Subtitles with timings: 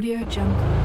[0.00, 0.80] Audio Jungle.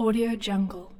[0.00, 0.99] Audio Jungle.